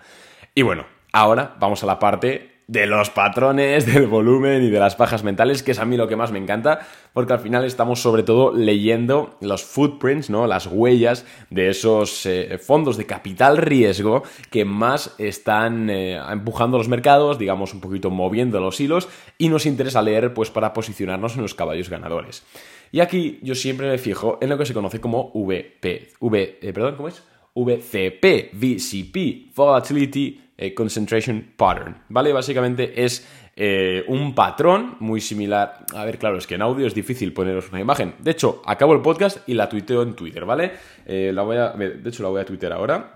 Y 0.56 0.62
bueno, 0.62 0.86
Ahora 1.12 1.56
vamos 1.60 1.84
a 1.84 1.88
la 1.88 2.00
parte 2.00 2.52
de 2.72 2.86
los 2.86 3.10
patrones, 3.10 3.86
del 3.94 4.08
volumen 4.08 4.64
y 4.64 4.70
de 4.70 4.80
las 4.80 4.96
pajas 4.96 5.24
mentales, 5.24 5.62
que 5.62 5.72
es 5.72 5.80
a 5.80 5.86
mí 5.86 5.98
lo 5.98 6.08
que 6.08 6.16
más 6.16 6.32
me 6.32 6.40
encanta, 6.40 6.88
porque 7.12 7.34
al 7.34 7.40
final 7.40 7.66
estamos 7.66 8.02
sobre 8.02 8.24
todo 8.24 8.54
leyendo 8.54 9.38
los 9.42 9.66
footprints, 9.66 10.30
¿no? 10.30 10.48
Las 10.48 10.68
huellas 10.68 11.26
de 11.50 11.70
esos 11.70 12.26
eh, 12.26 12.58
fondos 12.60 12.96
de 12.96 13.06
capital 13.06 13.58
riesgo 13.58 14.24
que 14.50 14.64
más 14.64 15.16
están 15.18 15.90
eh, 15.90 16.16
empujando 16.32 16.78
los 16.78 16.88
mercados, 16.88 17.38
digamos 17.38 17.74
un 17.74 17.82
poquito 17.82 18.10
moviendo 18.10 18.62
los 18.62 18.80
hilos, 18.80 19.10
y 19.38 19.50
nos 19.50 19.66
interesa 19.66 20.02
leer 20.02 20.34
pues 20.34 20.50
para 20.50 20.72
posicionarnos 20.72 21.36
en 21.36 21.42
los 21.42 21.54
caballos 21.54 21.90
ganadores. 21.90 22.46
Y 22.94 23.02
aquí 23.02 23.40
yo 23.42 23.56
siempre 23.56 23.90
me 23.90 23.98
fijo 23.98 24.38
en 24.42 24.50
lo 24.50 24.58
que 24.58 24.66
se 24.66 24.74
conoce 24.74 25.02
como 25.02 25.32
VP, 25.34 26.10
v, 26.22 26.60
eh, 26.62 26.74
perdón, 26.74 26.96
¿cómo 26.96 27.10
es? 27.10 27.22
VCP, 27.54 28.52
VCP, 28.54 29.54
Volatility 29.56 30.52
eh, 30.58 30.74
concentration 30.74 31.54
Pattern, 31.58 32.04
¿vale? 32.10 32.32
Básicamente 32.32 33.04
es 33.04 33.28
eh, 33.56 34.06
un 34.08 34.36
patrón 34.36 34.96
muy 35.00 35.20
similar. 35.20 35.86
A 35.94 36.06
ver, 36.06 36.18
claro, 36.18 36.38
es 36.38 36.48
que 36.48 36.56
en 36.56 36.62
audio 36.62 36.88
es 36.88 36.94
difícil 36.94 37.34
poneros 37.34 37.70
una 37.70 37.80
imagen. 37.80 38.16
De 38.20 38.32
hecho, 38.32 38.62
acabo 38.66 38.94
el 38.94 39.02
podcast 39.02 39.48
y 39.50 39.56
la 39.56 39.68
tuiteo 39.68 40.04
en 40.04 40.16
Twitter, 40.16 40.46
¿vale? 40.46 40.72
Eh, 41.06 41.34
de 41.34 42.10
hecho, 42.10 42.24
la 42.24 42.30
voy 42.30 42.42
a 42.42 42.46
tuitear 42.46 42.74
ahora. 42.74 43.14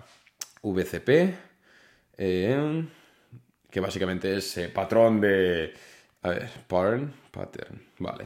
VCP, 0.63 1.35
que 2.17 3.79
básicamente 3.79 4.35
es 4.35 4.59
patrón 4.73 5.21
de... 5.21 5.71
A 6.23 6.29
ver, 6.29 6.49
pattern, 6.67 7.13
pattern, 7.29 7.79
vale. 7.99 8.25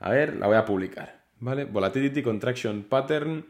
A 0.00 0.10
ver, 0.10 0.34
la 0.34 0.48
voy 0.48 0.56
a 0.56 0.64
publicar, 0.64 1.22
¿vale? 1.38 1.64
Volatility 1.64 2.20
Contraction 2.20 2.82
Pattern 2.88 3.46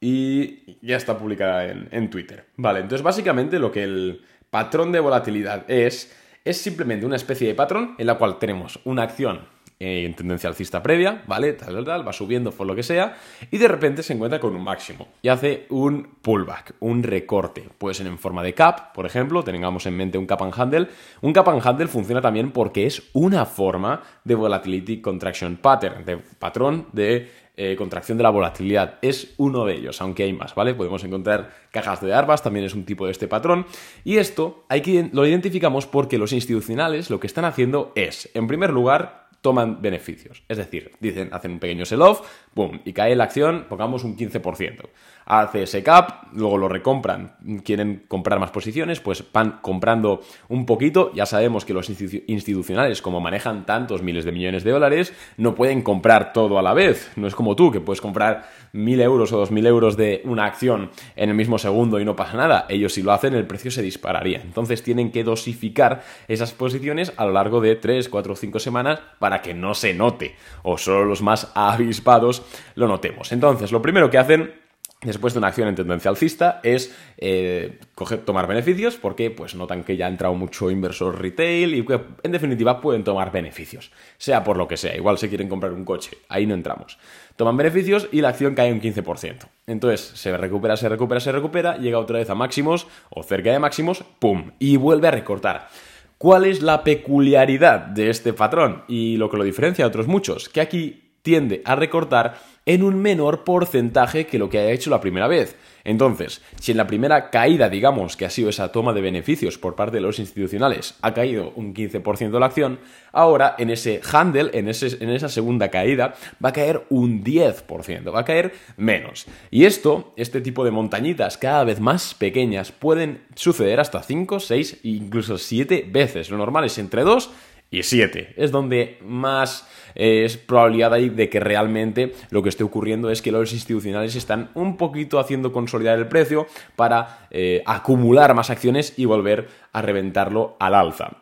y 0.00 0.78
ya 0.82 0.96
está 0.96 1.18
publicada 1.18 1.66
en, 1.68 2.10
Twitter. 2.10 2.46
Vale, 2.56 2.80
entonces 2.80 3.02
básicamente 3.02 3.58
lo 3.58 3.72
que 3.72 3.82
el 3.82 4.22
patrón 4.50 4.92
de 4.92 5.00
volatilidad 5.00 5.70
es, 5.70 6.14
es 6.44 6.58
simplemente 6.58 7.06
una 7.06 7.16
especie 7.16 7.48
de 7.48 7.54
patrón 7.54 7.94
en 7.98 8.06
la 8.06 8.16
cual 8.16 8.38
tenemos 8.38 8.78
una 8.84 9.02
acción 9.02 9.56
en 9.78 10.14
tendencia 10.14 10.48
alcista 10.48 10.82
previa, 10.82 11.22
¿vale? 11.26 11.52
Tal, 11.52 11.74
tal, 11.74 11.84
tal, 11.84 12.08
va 12.08 12.12
subiendo 12.12 12.50
por 12.50 12.66
lo 12.66 12.74
que 12.74 12.82
sea, 12.82 13.16
y 13.50 13.58
de 13.58 13.68
repente 13.68 14.02
se 14.02 14.14
encuentra 14.14 14.40
con 14.40 14.56
un 14.56 14.62
máximo 14.62 15.08
y 15.20 15.28
hace 15.28 15.66
un 15.68 16.16
pullback, 16.22 16.76
un 16.80 17.02
recorte. 17.02 17.68
Puede 17.76 17.94
ser 17.94 18.06
en 18.06 18.18
forma 18.18 18.42
de 18.42 18.54
cap, 18.54 18.94
por 18.94 19.04
ejemplo, 19.04 19.42
tengamos 19.42 19.84
en 19.86 19.96
mente 19.96 20.16
un 20.16 20.26
cap 20.26 20.42
and 20.42 20.54
handle. 20.56 20.88
Un 21.20 21.32
cap 21.32 21.48
and 21.48 21.66
handle 21.66 21.88
funciona 21.88 22.22
también 22.22 22.52
porque 22.52 22.86
es 22.86 23.02
una 23.12 23.44
forma 23.44 24.02
de 24.24 24.34
volatility 24.34 25.00
contraction 25.02 25.56
pattern, 25.56 26.04
de 26.06 26.16
patrón 26.16 26.86
de 26.92 27.45
eh, 27.56 27.74
contracción 27.76 28.18
de 28.18 28.24
la 28.24 28.30
volatilidad. 28.30 28.98
Es 29.00 29.34
uno 29.38 29.64
de 29.64 29.74
ellos, 29.74 30.00
aunque 30.02 30.24
hay 30.24 30.32
más, 30.32 30.54
¿vale? 30.54 30.74
Podemos 30.74 31.02
encontrar 31.04 31.54
cajas 31.70 32.02
de 32.02 32.12
arbas, 32.12 32.42
también 32.42 32.66
es 32.66 32.74
un 32.74 32.84
tipo 32.84 33.06
de 33.06 33.12
este 33.12 33.28
patrón. 33.28 33.66
Y 34.04 34.18
esto 34.18 34.64
hay 34.68 34.82
que, 34.82 35.08
lo 35.12 35.26
identificamos 35.26 35.86
porque 35.86 36.18
los 36.18 36.32
institucionales 36.32 37.08
lo 37.08 37.18
que 37.18 37.26
están 37.26 37.46
haciendo 37.46 37.92
es, 37.94 38.30
en 38.34 38.46
primer 38.46 38.70
lugar, 38.70 39.28
toman 39.40 39.80
beneficios. 39.80 40.42
Es 40.48 40.58
decir, 40.58 40.92
dicen, 41.00 41.28
hacen 41.32 41.52
un 41.52 41.58
pequeño 41.58 41.84
sell-off, 41.84 42.28
boom, 42.54 42.82
y 42.84 42.92
cae 42.92 43.16
la 43.16 43.24
acción, 43.24 43.66
pongamos 43.68 44.04
un 44.04 44.16
15% 44.16 44.88
hace 45.26 45.64
ese 45.64 45.82
cap, 45.82 46.28
luego 46.32 46.56
lo 46.56 46.68
recompran, 46.68 47.36
quieren 47.64 48.04
comprar 48.06 48.38
más 48.38 48.52
posiciones, 48.52 49.00
pues 49.00 49.24
van 49.32 49.58
comprando 49.60 50.20
un 50.48 50.64
poquito. 50.66 51.12
Ya 51.14 51.26
sabemos 51.26 51.64
que 51.64 51.74
los 51.74 51.90
institucionales, 51.90 53.02
como 53.02 53.20
manejan 53.20 53.66
tantos 53.66 54.02
miles 54.02 54.24
de 54.24 54.32
millones 54.32 54.62
de 54.62 54.70
dólares, 54.70 55.12
no 55.36 55.54
pueden 55.54 55.82
comprar 55.82 56.32
todo 56.32 56.58
a 56.58 56.62
la 56.62 56.74
vez. 56.74 57.10
No 57.16 57.26
es 57.26 57.34
como 57.34 57.56
tú, 57.56 57.72
que 57.72 57.80
puedes 57.80 58.00
comprar 58.00 58.48
mil 58.72 59.00
euros 59.00 59.32
o 59.32 59.38
dos 59.38 59.50
mil 59.50 59.66
euros 59.66 59.96
de 59.96 60.22
una 60.24 60.44
acción 60.44 60.90
en 61.16 61.30
el 61.30 61.34
mismo 61.34 61.58
segundo 61.58 61.98
y 61.98 62.04
no 62.04 62.14
pasa 62.14 62.36
nada. 62.36 62.66
Ellos 62.68 62.94
si 62.94 63.02
lo 63.02 63.12
hacen, 63.12 63.34
el 63.34 63.46
precio 63.46 63.70
se 63.70 63.82
dispararía. 63.82 64.40
Entonces 64.40 64.82
tienen 64.82 65.10
que 65.10 65.24
dosificar 65.24 66.04
esas 66.28 66.52
posiciones 66.52 67.12
a 67.16 67.26
lo 67.26 67.32
largo 67.32 67.60
de 67.60 67.74
3, 67.74 68.08
4 68.08 68.32
o 68.32 68.36
5 68.36 68.58
semanas 68.60 69.00
para 69.18 69.42
que 69.42 69.54
no 69.54 69.74
se 69.74 69.92
note 69.92 70.36
o 70.62 70.78
solo 70.78 71.04
los 71.04 71.22
más 71.22 71.50
avispados 71.54 72.42
lo 72.76 72.86
notemos. 72.86 73.32
Entonces, 73.32 73.72
lo 73.72 73.82
primero 73.82 74.10
que 74.10 74.18
hacen 74.18 74.65
después 75.02 75.34
de 75.34 75.38
una 75.38 75.48
acción 75.48 75.68
en 75.68 75.74
tendencia 75.74 76.10
alcista 76.10 76.60
es 76.62 76.94
eh, 77.18 77.78
tomar 78.24 78.46
beneficios 78.46 78.96
porque 78.96 79.30
pues 79.30 79.54
notan 79.54 79.84
que 79.84 79.96
ya 79.96 80.06
ha 80.06 80.08
entrado 80.08 80.34
mucho 80.34 80.70
inversor 80.70 81.20
retail 81.20 81.74
y 81.74 81.84
que 81.84 82.00
en 82.22 82.32
definitiva 82.32 82.80
pueden 82.80 83.04
tomar 83.04 83.30
beneficios, 83.30 83.92
sea 84.16 84.42
por 84.42 84.56
lo 84.56 84.66
que 84.66 84.76
sea, 84.76 84.96
igual 84.96 85.18
se 85.18 85.28
quieren 85.28 85.48
comprar 85.48 85.72
un 85.72 85.84
coche, 85.84 86.18
ahí 86.28 86.46
no 86.46 86.54
entramos. 86.54 86.98
Toman 87.36 87.56
beneficios 87.56 88.08
y 88.12 88.22
la 88.22 88.30
acción 88.30 88.54
cae 88.54 88.72
un 88.72 88.80
15%. 88.80 89.46
Entonces 89.66 90.00
se 90.00 90.34
recupera, 90.36 90.76
se 90.76 90.88
recupera, 90.88 91.20
se 91.20 91.32
recupera, 91.32 91.76
llega 91.76 91.98
otra 91.98 92.18
vez 92.18 92.30
a 92.30 92.34
máximos 92.34 92.86
o 93.10 93.22
cerca 93.22 93.52
de 93.52 93.58
máximos, 93.58 94.04
¡pum! 94.18 94.52
Y 94.58 94.78
vuelve 94.78 95.08
a 95.08 95.10
recortar. 95.10 95.68
¿Cuál 96.16 96.46
es 96.46 96.62
la 96.62 96.82
peculiaridad 96.82 97.80
de 97.80 98.08
este 98.08 98.32
patrón? 98.32 98.84
Y 98.88 99.18
lo 99.18 99.28
que 99.28 99.36
lo 99.36 99.44
diferencia 99.44 99.84
de 99.84 99.88
otros 99.90 100.06
muchos, 100.06 100.48
que 100.48 100.62
aquí 100.62 101.05
tiende 101.26 101.60
a 101.64 101.74
recortar 101.74 102.38
en 102.66 102.84
un 102.84 103.02
menor 103.02 103.42
porcentaje 103.42 104.26
que 104.26 104.38
lo 104.38 104.48
que 104.48 104.58
ha 104.58 104.70
hecho 104.70 104.90
la 104.90 105.00
primera 105.00 105.26
vez. 105.26 105.56
Entonces, 105.82 106.40
si 106.60 106.70
en 106.70 106.76
la 106.76 106.86
primera 106.86 107.30
caída, 107.30 107.68
digamos, 107.68 108.16
que 108.16 108.24
ha 108.24 108.30
sido 108.30 108.48
esa 108.48 108.70
toma 108.70 108.92
de 108.92 109.00
beneficios 109.00 109.58
por 109.58 109.74
parte 109.74 109.96
de 109.96 110.02
los 110.02 110.20
institucionales, 110.20 110.94
ha 111.02 111.14
caído 111.14 111.52
un 111.56 111.74
15% 111.74 112.38
la 112.38 112.46
acción, 112.46 112.78
ahora 113.10 113.56
en 113.58 113.70
ese 113.70 114.00
handle, 114.12 114.50
en, 114.52 114.68
en 114.68 115.10
esa 115.10 115.28
segunda 115.28 115.68
caída, 115.68 116.14
va 116.44 116.50
a 116.50 116.52
caer 116.52 116.84
un 116.90 117.24
10%, 117.24 118.14
va 118.14 118.20
a 118.20 118.24
caer 118.24 118.52
menos. 118.76 119.26
Y 119.50 119.64
esto, 119.64 120.12
este 120.16 120.40
tipo 120.40 120.64
de 120.64 120.70
montañitas 120.70 121.38
cada 121.38 121.64
vez 121.64 121.80
más 121.80 122.14
pequeñas, 122.14 122.70
pueden 122.70 123.22
suceder 123.34 123.80
hasta 123.80 124.00
5, 124.00 124.38
6 124.38 124.80
e 124.84 124.88
incluso 124.88 125.38
7 125.38 125.88
veces. 125.90 126.30
Lo 126.30 126.36
normal 126.36 126.64
es 126.64 126.78
entre 126.78 127.02
2 127.02 127.30
y 127.70 127.82
7. 127.82 128.34
Es 128.36 128.50
donde 128.50 128.98
más 129.02 129.68
eh, 129.94 130.24
es 130.24 130.36
probabilidad 130.36 130.92
hay 130.94 131.08
de 131.08 131.28
que 131.28 131.40
realmente 131.40 132.14
lo 132.30 132.42
que 132.42 132.48
esté 132.48 132.62
ocurriendo 132.64 133.10
es 133.10 133.22
que 133.22 133.32
los 133.32 133.52
institucionales 133.52 134.14
están 134.14 134.50
un 134.54 134.76
poquito 134.76 135.18
haciendo 135.18 135.52
consolidar 135.52 135.98
el 135.98 136.06
precio 136.06 136.46
para 136.76 137.28
eh, 137.30 137.62
acumular 137.66 138.34
más 138.34 138.50
acciones 138.50 138.94
y 138.96 139.04
volver 139.04 139.48
a 139.72 139.82
reventarlo 139.82 140.56
al 140.60 140.74
alza. 140.74 141.16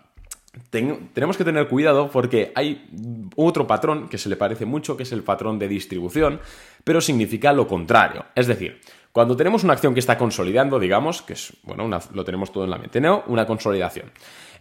tenemos 0.70 1.36
que 1.36 1.44
tener 1.44 1.68
cuidado 1.68 2.10
porque 2.10 2.52
hay 2.54 2.88
otro 3.36 3.66
patrón 3.66 4.08
que 4.08 4.18
se 4.18 4.28
le 4.28 4.36
parece 4.36 4.66
mucho, 4.66 4.96
que 4.96 5.04
es 5.04 5.12
el 5.12 5.22
patrón 5.22 5.58
de 5.58 5.68
distribución, 5.68 6.40
pero 6.84 7.00
significa 7.00 7.52
lo 7.52 7.66
contrario. 7.66 8.26
Es 8.34 8.46
decir, 8.46 8.80
cuando 9.14 9.36
tenemos 9.36 9.62
una 9.62 9.74
acción 9.74 9.94
que 9.94 10.00
está 10.00 10.18
consolidando, 10.18 10.80
digamos, 10.80 11.22
que 11.22 11.34
es, 11.34 11.52
bueno, 11.62 11.88
lo 12.12 12.24
tenemos 12.24 12.50
todo 12.50 12.64
en 12.64 12.70
la 12.70 12.78
mente, 12.78 13.00
¿no? 13.00 13.22
Una 13.28 13.46
consolidación. 13.46 14.10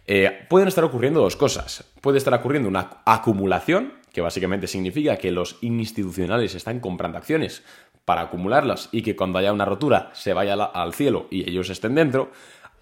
Eh, 0.06 0.46
pueden 0.48 0.68
estar 0.68 0.84
ocurriendo 0.84 1.20
dos 1.20 1.34
cosas. 1.34 1.90
Puede 2.00 2.18
estar 2.18 2.32
ocurriendo 2.32 2.68
una 2.68 2.98
acumulación, 3.04 3.94
que 4.12 4.20
básicamente 4.20 4.68
significa 4.68 5.16
que 5.16 5.32
los 5.32 5.56
institucionales 5.60 6.54
están 6.54 6.78
comprando 6.78 7.18
acciones 7.18 7.64
para 8.04 8.20
acumularlas 8.20 8.90
y 8.92 9.02
que 9.02 9.16
cuando 9.16 9.40
haya 9.40 9.52
una 9.52 9.64
rotura 9.64 10.10
se 10.12 10.34
vaya 10.34 10.54
al 10.54 10.94
cielo 10.94 11.26
y 11.32 11.50
ellos 11.50 11.68
estén 11.68 11.96
dentro, 11.96 12.30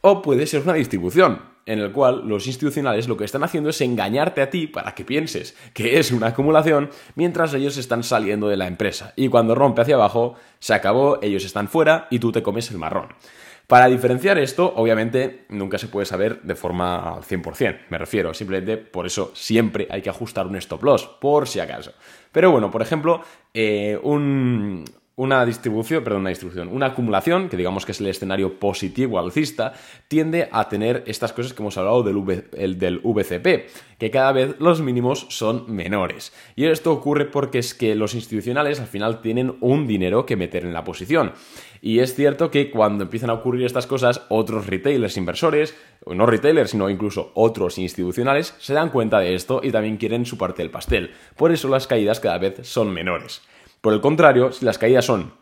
o 0.03 0.21
puede 0.21 0.47
ser 0.47 0.63
una 0.63 0.75
distribución, 0.75 1.41
en 1.65 1.79
el 1.79 1.93
cual 1.93 2.29
los 2.29 2.47
institucionales 2.47 3.09
lo 3.09 3.17
que 3.17 3.25
están 3.25 3.45
haciendo 3.45 3.71
es 3.71 3.81
engañarte 3.81 4.43
a 4.43 4.51
ti 4.51 4.67
para 4.67 4.95
que 4.95 5.05
pienses 5.05 5.57
que 5.73 5.99
es 5.99 6.11
una 6.11 6.29
acumulación 6.29 6.91
mientras 7.15 7.55
ellos 7.55 7.77
están 7.77 8.03
saliendo 8.03 8.49
de 8.49 8.57
la 8.57 8.67
empresa. 8.67 9.15
Y 9.17 9.29
cuando 9.29 9.55
rompe 9.55 9.83
hacia 9.83 9.95
abajo, 9.95 10.35
se 10.59 10.75
acabó, 10.75 11.19
ellos 11.23 11.45
están 11.45 11.69
fuera 11.69 12.09
y 12.11 12.19
tú 12.19 12.33
te 12.33 12.43
comes 12.43 12.71
el 12.71 12.79
marrón. 12.79 13.09
Para 13.69 13.87
diferenciar 13.87 14.39
esto, 14.39 14.75
obviamente, 14.77 15.47
nunca 15.49 15.79
se 15.79 15.89
puede 15.89 16.05
saber 16.05 16.43
de 16.43 16.57
forma 16.57 17.15
al 17.15 17.23
100%, 17.23 17.87
me 17.89 17.97
refiero, 17.97 18.35
simplemente 18.35 18.77
por 18.77 19.07
eso 19.07 19.31
siempre 19.35 19.87
hay 19.89 20.03
que 20.03 20.11
ajustar 20.11 20.47
un 20.47 20.57
stop 20.57 20.83
loss, 20.83 21.07
por 21.21 21.49
si 21.49 21.61
acaso. 21.61 21.93
Pero 22.33 22.51
bueno, 22.51 22.71
por 22.71 22.83
ejemplo, 22.83 23.23
eh, 23.55 23.99
un, 24.03 24.85
una 25.15 25.45
distribución, 25.45 26.03
perdón, 26.03 26.23
una 26.23 26.31
distribución, 26.31 26.69
una 26.69 26.87
acumulación, 26.87 27.51
que 27.51 27.57
digamos 27.59 27.85
que 27.85 27.93
es 27.93 28.01
el 28.01 28.07
escenario 28.07 28.59
positivo 28.59 29.19
alcista, 29.19 29.75
tiende 30.09 30.49
a 30.51 30.69
tener 30.69 31.05
estas 31.07 31.33
cosas 31.35 31.53
que 31.53 31.63
hemos 31.63 31.77
hablado 31.77 32.03
del, 32.03 32.45
el, 32.53 32.79
del 32.79 33.01
VCP, 33.01 33.69
que 33.99 34.11
cada 34.11 34.33
vez 34.33 34.57
los 34.59 34.81
mínimos 34.81 35.27
son 35.29 35.71
menores. 35.73 36.33
Y 36.57 36.65
esto 36.65 36.93
ocurre 36.93 37.27
porque 37.27 37.59
es 37.59 37.75
que 37.75 37.95
los 37.95 38.15
institucionales 38.15 38.81
al 38.81 38.87
final 38.87 39.21
tienen 39.21 39.57
un 39.61 39.87
dinero 39.87 40.25
que 40.25 40.37
meter 40.37 40.65
en 40.65 40.73
la 40.73 40.85
posición. 40.85 41.33
Y 41.83 41.99
es 41.99 42.15
cierto 42.15 42.51
que 42.51 42.71
cuando 42.71 43.05
empiezan 43.05 43.31
a 43.31 43.35
ocurrir 43.35 43.67
estas 43.67 43.87
cosas, 43.87 44.23
otros 44.31 44.67
retailers 44.67 45.17
inversores, 45.19 45.77
no 46.07 46.25
retailers, 46.25 46.71
sino 46.71 46.89
incluso 46.89 47.33
otros 47.35 47.77
institucionales, 47.77 48.55
se 48.59 48.73
dan 48.73 48.89
cuenta 48.89 49.21
de 49.21 49.35
esto 49.35 49.61
y 49.63 49.73
también 49.73 49.99
quieren 49.99 50.25
su 50.25 50.39
parte 50.39 50.63
del 50.63 50.71
pastel. 50.71 51.11
Por 51.37 51.53
eso 51.53 51.69
las 51.69 51.87
caídas 51.87 52.19
cada 52.19 52.39
vez 52.39 52.67
son 52.67 52.93
menores. 52.93 53.43
Por 53.83 53.93
el 53.93 54.01
contrario, 54.01 54.53
si 54.53 54.65
las 54.65 54.79
caídas 54.79 55.05
son 55.05 55.33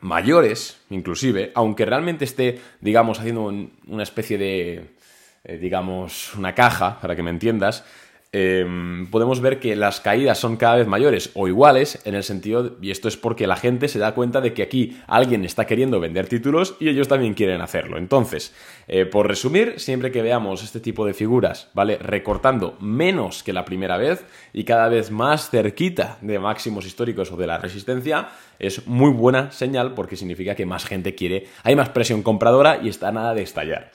mayores, 0.00 0.80
inclusive, 0.90 1.50
aunque 1.56 1.84
realmente 1.84 2.24
esté, 2.24 2.60
digamos, 2.80 3.18
haciendo 3.18 3.52
una 3.88 4.02
especie 4.04 4.38
de, 4.38 4.94
eh, 5.42 5.58
digamos, 5.58 6.32
una 6.36 6.54
caja, 6.54 7.00
para 7.00 7.16
que 7.16 7.24
me 7.24 7.30
entiendas, 7.30 7.84
Em, 8.32 9.08
podemos 9.10 9.40
ver 9.40 9.58
que 9.58 9.74
las 9.74 9.98
caídas 9.98 10.38
son 10.38 10.56
cada 10.56 10.76
vez 10.76 10.86
mayores 10.86 11.32
o 11.34 11.48
iguales 11.48 12.00
en 12.04 12.14
el 12.14 12.22
sentido, 12.22 12.76
y 12.80 12.92
esto 12.92 13.08
es 13.08 13.16
porque 13.16 13.48
la 13.48 13.56
gente 13.56 13.88
se 13.88 13.98
da 13.98 14.14
cuenta 14.14 14.40
de 14.40 14.54
que 14.54 14.62
aquí 14.62 14.96
alguien 15.08 15.44
está 15.44 15.66
queriendo 15.66 15.98
vender 15.98 16.28
títulos 16.28 16.76
y 16.78 16.88
ellos 16.88 17.08
también 17.08 17.34
quieren 17.34 17.60
hacerlo. 17.60 17.98
Entonces, 17.98 18.54
eh, 18.86 19.04
por 19.04 19.26
resumir, 19.26 19.80
siempre 19.80 20.12
que 20.12 20.22
veamos 20.22 20.62
este 20.62 20.78
tipo 20.78 21.04
de 21.04 21.12
figuras, 21.12 21.70
¿vale? 21.74 21.98
Recortando 21.98 22.76
menos 22.78 23.42
que 23.42 23.52
la 23.52 23.64
primera 23.64 23.96
vez 23.96 24.24
y 24.52 24.62
cada 24.62 24.88
vez 24.88 25.10
más 25.10 25.50
cerquita 25.50 26.18
de 26.20 26.38
máximos 26.38 26.86
históricos 26.86 27.32
o 27.32 27.36
de 27.36 27.48
la 27.48 27.58
resistencia, 27.58 28.28
es 28.60 28.86
muy 28.86 29.10
buena 29.10 29.50
señal 29.50 29.94
porque 29.94 30.14
significa 30.14 30.54
que 30.54 30.66
más 30.66 30.84
gente 30.84 31.16
quiere, 31.16 31.48
hay 31.64 31.74
más 31.74 31.88
presión 31.88 32.22
compradora 32.22 32.78
y 32.80 32.90
está 32.90 33.10
nada 33.10 33.34
de 33.34 33.42
estallar. 33.42 33.90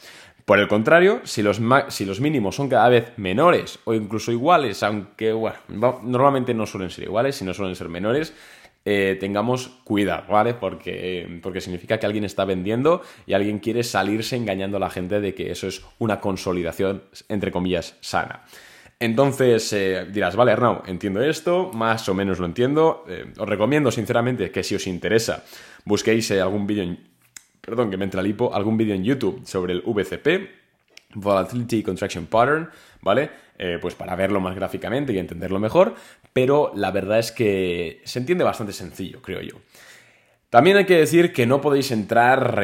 Por 0.45 0.59
el 0.59 0.67
contrario, 0.67 1.21
si 1.23 1.41
los, 1.41 1.59
si 1.89 2.05
los 2.05 2.21
mínimos 2.21 2.55
son 2.55 2.69
cada 2.69 2.87
vez 2.87 3.13
menores 3.17 3.79
o 3.83 3.95
incluso 3.95 4.31
iguales, 4.31 4.83
aunque 4.83 5.33
bueno, 5.33 5.57
normalmente 6.03 6.53
no 6.53 6.67
suelen 6.67 6.91
ser 6.91 7.05
iguales, 7.05 7.35
sino 7.35 7.51
suelen 7.51 7.75
ser 7.75 7.89
menores, 7.89 8.31
eh, 8.87 9.17
tengamos 9.19 9.69
cuidado, 9.83 10.25
¿vale? 10.29 10.53
Porque, 10.53 11.39
porque 11.41 11.61
significa 11.61 11.97
que 11.97 12.05
alguien 12.05 12.23
está 12.23 12.45
vendiendo 12.45 13.01
y 13.25 13.33
alguien 13.33 13.57
quiere 13.57 13.81
salirse 13.81 14.35
engañando 14.35 14.77
a 14.77 14.79
la 14.79 14.91
gente 14.91 15.19
de 15.19 15.33
que 15.33 15.49
eso 15.49 15.67
es 15.67 15.83
una 15.97 16.19
consolidación, 16.21 17.01
entre 17.27 17.51
comillas, 17.51 17.97
sana. 18.01 18.43
Entonces 18.99 19.73
eh, 19.73 20.05
dirás, 20.11 20.35
vale, 20.35 20.51
Arnau, 20.51 20.83
entiendo 20.85 21.23
esto, 21.23 21.71
más 21.73 22.07
o 22.07 22.13
menos 22.13 22.37
lo 22.37 22.45
entiendo. 22.45 23.03
Eh, 23.09 23.33
os 23.35 23.49
recomiendo 23.49 23.89
sinceramente 23.89 24.51
que 24.51 24.63
si 24.63 24.75
os 24.75 24.85
interesa 24.85 25.43
busquéis 25.85 26.29
algún 26.31 26.67
vídeo 26.67 26.83
en 26.83 27.14
perdón, 27.65 27.89
que 27.89 27.97
me 27.97 28.05
entra 28.05 28.21
el 28.21 28.27
hipo, 28.27 28.53
algún 28.53 28.77
vídeo 28.77 28.95
en 28.95 29.03
YouTube 29.03 29.41
sobre 29.45 29.73
el 29.73 29.81
VCP, 29.81 30.49
Volatility 31.15 31.81
Contraction 31.83 32.27
Pattern, 32.27 32.69
¿vale? 33.01 33.29
Eh, 33.57 33.79
pues 33.81 33.95
para 33.95 34.15
verlo 34.15 34.39
más 34.39 34.55
gráficamente 34.55 35.13
y 35.13 35.17
entenderlo 35.17 35.59
mejor, 35.59 35.95
pero 36.33 36.71
la 36.75 36.91
verdad 36.91 37.19
es 37.19 37.31
que 37.31 38.01
se 38.03 38.19
entiende 38.19 38.43
bastante 38.43 38.73
sencillo, 38.73 39.21
creo 39.21 39.41
yo. 39.41 39.55
También 40.49 40.77
hay 40.77 40.85
que 40.85 40.97
decir 40.97 41.33
que 41.33 41.45
no 41.45 41.59
podéis 41.59 41.91
entrar, 41.91 42.63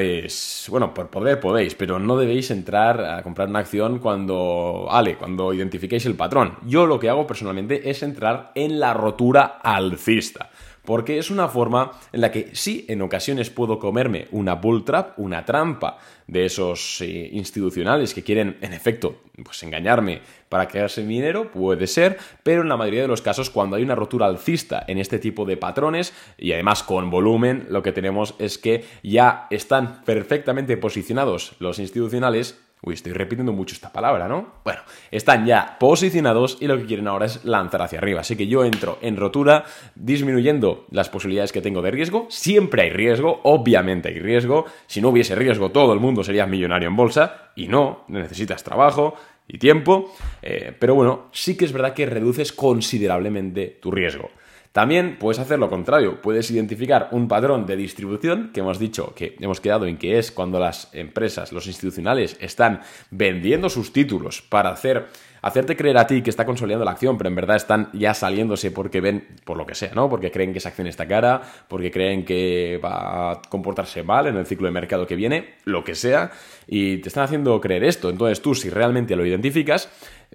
bueno, 0.70 0.94
por 0.94 1.10
poder 1.10 1.40
podéis, 1.40 1.76
pero 1.76 2.00
no 2.00 2.16
debéis 2.16 2.52
entrar 2.52 3.04
a 3.04 3.22
comprar 3.24 3.50
una 3.50 3.60
acción 3.60 4.00
cuando, 4.00 4.88
ale, 4.90 5.18
cuando 5.18 5.54
identifiquéis 5.54 6.06
el 6.06 6.16
patrón. 6.16 6.58
Yo 6.66 6.86
lo 6.86 7.00
que 7.00 7.10
hago 7.10 7.28
personalmente 7.28 7.90
es 7.90 8.02
entrar 8.04 8.52
en 8.56 8.80
la 8.80 8.94
rotura 8.94 9.60
alcista 9.62 10.50
porque 10.86 11.18
es 11.18 11.30
una 11.30 11.48
forma 11.48 11.92
en 12.12 12.22
la 12.22 12.32
que 12.32 12.50
sí, 12.54 12.86
en 12.88 13.02
ocasiones 13.02 13.50
puedo 13.50 13.80
comerme 13.80 14.28
una 14.32 14.56
bull 14.56 14.84
trap, 14.84 15.18
una 15.20 15.46
trampa 15.46 15.98
de 16.28 16.46
esos 16.46 17.02
eh, 17.02 17.30
institucionales 17.34 18.14
que 18.14 18.24
quieren, 18.24 18.58
en 18.62 18.74
efecto, 18.74 19.22
pues 19.44 19.62
engañarme 19.64 20.22
para 20.50 20.68
quedarse 20.68 21.04
mi 21.04 21.16
dinero, 21.16 21.52
puede 21.52 21.88
ser, 21.88 22.18
pero 22.44 22.62
en 22.62 22.70
la 22.70 22.78
mayoría 22.78 23.02
de 23.02 23.08
los 23.08 23.22
casos, 23.22 23.50
cuando 23.50 23.76
hay 23.76 23.84
una 23.84 23.96
rotura 23.96 24.26
alcista 24.26 24.84
en 24.88 24.98
este 24.98 25.20
tipo 25.20 25.46
de 25.46 25.58
patrones, 25.58 26.14
y 26.38 26.54
además 26.54 26.84
con 26.84 27.10
volumen, 27.10 27.68
lo 27.70 27.84
que 27.84 27.92
tenemos 27.92 28.36
es 28.40 28.58
que 28.58 28.86
ya 29.04 29.48
están 29.50 30.04
perfectamente 30.04 30.78
posicionados 30.78 31.56
los 31.60 31.80
institucionales 31.80 32.60
Uy, 32.84 32.96
estoy 32.96 33.14
repitiendo 33.14 33.54
mucho 33.54 33.76
esta 33.76 33.94
palabra, 33.94 34.28
¿no? 34.28 34.54
Bueno, 34.64 34.82
están 35.12 35.46
ya 35.46 35.78
posicionados 35.80 36.58
y 36.62 36.66
lo 36.66 36.80
que 36.80 36.88
quieren 36.88 37.08
ahora 37.08 37.28
es 37.28 37.46
lanzar 37.46 37.84
hacia 37.84 38.00
arriba. 38.00 38.22
Así 38.22 38.36
que 38.36 38.48
yo 38.48 38.66
entro 38.66 38.98
en 39.04 39.18
rotura 39.18 39.66
disminuyendo 39.94 40.88
las 40.90 41.08
posibilidades 41.08 41.52
que 41.52 41.62
tengo 41.62 41.84
de 41.84 41.92
riesgo. 41.92 42.26
Siempre 42.30 42.82
hay 42.82 42.90
riesgo, 42.90 43.40
obviamente 43.44 44.10
hay 44.10 44.18
riesgo. 44.18 44.66
Si 44.88 45.00
no 45.00 45.10
hubiese 45.10 45.36
riesgo, 45.36 45.70
todo 45.70 45.94
el 45.94 46.00
mundo 46.00 46.24
sería 46.24 46.48
millonario 46.48 46.90
en 46.90 46.96
bolsa. 46.96 47.52
Y 47.56 47.68
no, 47.68 48.04
necesitas 48.08 48.64
trabajo 48.64 49.14
y 49.48 49.60
tiempo. 49.60 50.12
Eh, 50.42 50.76
pero 50.80 50.96
bueno, 50.96 51.28
sí 51.32 51.56
que 51.56 51.66
es 51.66 51.74
verdad 51.74 51.94
que 51.94 52.08
reduces 52.08 52.52
considerablemente 52.52 53.78
tu 53.80 53.92
riesgo. 53.92 54.32
También 54.72 55.18
puedes 55.20 55.40
hacer 55.40 55.60
lo 55.60 55.70
contrario, 55.70 56.22
puedes 56.22 56.50
identificar 56.50 57.10
un 57.12 57.28
patrón 57.28 57.66
de 57.66 57.76
distribución 57.76 58.52
que 58.54 58.62
hemos 58.62 58.80
dicho 58.80 59.14
que 59.14 59.36
hemos 59.42 59.60
quedado 59.60 59.86
en 59.86 59.98
que 59.98 60.18
es 60.18 60.32
cuando 60.32 60.60
las 60.60 60.90
empresas, 60.94 61.52
los 61.52 61.68
institucionales 61.68 62.38
están 62.40 62.82
vendiendo 63.10 63.70
sus 63.70 63.92
títulos 63.92 64.42
para 64.42 64.70
hacer 64.70 65.08
hacerte 65.42 65.76
creer 65.76 65.98
a 65.98 66.08
ti 66.08 66.22
que 66.22 66.30
está 66.30 66.46
consolidando 66.46 66.86
la 66.86 66.92
acción, 66.92 67.18
pero 67.18 67.30
en 67.30 67.36
verdad 67.36 67.56
están 67.56 67.90
ya 67.94 68.14
saliéndose 68.14 68.72
porque 68.72 69.02
ven, 69.02 69.28
por 69.44 69.58
lo 69.58 69.66
que 69.66 69.76
sea, 69.76 69.94
¿no? 69.94 70.10
Porque 70.10 70.32
creen 70.32 70.52
que 70.52 70.60
esa 70.60 70.70
acción 70.70 70.88
está 70.88 71.08
cara, 71.08 71.42
porque 71.68 71.92
creen 71.92 72.26
que 72.26 72.80
va 72.84 73.32
a 73.32 73.42
comportarse 73.50 74.04
mal 74.04 74.28
en 74.28 74.38
el 74.38 74.46
ciclo 74.46 74.68
de 74.68 74.72
mercado 74.72 75.08
que 75.08 75.16
viene, 75.16 75.56
lo 75.66 75.84
que 75.84 75.96
sea, 75.96 76.32
y 76.68 76.98
te 76.98 77.10
están 77.10 77.24
haciendo 77.24 77.60
creer 77.60 77.84
esto. 77.84 78.10
Entonces 78.10 78.42
tú, 78.42 78.56
si 78.56 78.70
realmente 78.70 79.16
lo 79.16 79.26
identificas, 79.26 79.90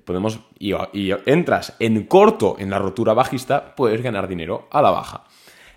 podemos 0.05 0.41
y, 0.59 0.73
entras 1.27 1.75
en 1.79 2.05
corto 2.05 2.57
en 2.59 2.71
la 2.71 2.79
rotura 2.79 3.15
bajista, 3.15 3.75
puedes 3.75 4.03
ganar 4.03 4.29
dinero 4.29 4.69
a 4.71 4.83
la 4.83 4.91
baja. 4.91 5.25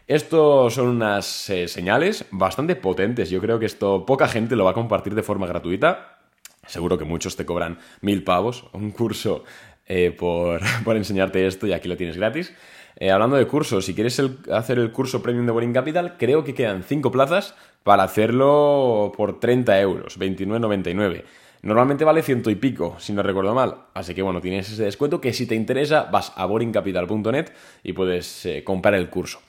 Estos 0.07 0.73
son 0.73 0.87
unas 0.87 1.49
eh, 1.51 1.67
señales 1.67 2.25
bastante 2.31 2.75
potentes. 2.75 3.29
Yo 3.29 3.39
creo 3.39 3.59
que 3.59 3.67
esto 3.67 4.07
poca 4.07 4.27
gente 4.27 4.55
lo 4.55 4.65
va 4.65 4.71
a 4.71 4.73
compartir 4.73 5.13
de 5.13 5.21
forma 5.21 5.45
gratuita. 5.45 6.18
Seguro 6.69 6.99
que 6.99 7.05
muchos 7.05 7.35
te 7.35 7.45
cobran 7.45 7.79
mil 8.01 8.23
pavos, 8.23 8.65
un 8.73 8.91
curso 8.91 9.43
eh, 9.87 10.11
por, 10.17 10.61
enseñarte 10.95 11.45
esto 11.47 11.67
y 11.67 11.73
aquí 11.73 11.87
lo 11.87 11.97
tienes 11.97 12.15
gratis. 12.15 12.53
Eh, 12.95 13.11
hablando 13.11 13.37
de 13.37 13.47
cursos, 13.47 13.85
si 13.85 13.95
quieres 13.95 14.21
hacer 14.51 14.77
el 14.77 14.91
curso 14.91 15.23
premium 15.23 15.45
de 15.45 15.51
Boring 15.51 15.73
Capital, 15.73 16.15
creo 16.17 16.43
que 16.43 16.53
quedan 16.53 16.83
5 16.83 17.11
plazas 17.11 17.55
para 17.83 18.03
hacerlo 18.03 19.11
por 19.17 19.39
30 19.39 19.79
euros, 19.79 20.19
29,99. 20.19 21.23
Normalmente 21.61 22.05
vale 22.05 22.21
ciento 22.21 22.49
y 22.49 22.55
pico, 22.55 22.95
si 22.99 23.13
no 23.13 23.23
recuerdo 23.23 23.53
mal. 23.53 23.85
Así 23.93 24.13
que 24.13 24.21
bueno, 24.21 24.41
tienes 24.41 24.71
ese 24.71 24.83
descuento 24.83 25.19
que 25.19 25.33
si 25.33 25.45
te 25.45 25.55
interesa 25.55 26.03
vas 26.03 26.33
a 26.35 26.45
boringcapital.net 26.45 27.51
y 27.83 27.93
puedes 27.93 28.45
eh, 28.45 28.63
comprar 28.63 28.93
el 28.93 29.09
curso. 29.09 29.39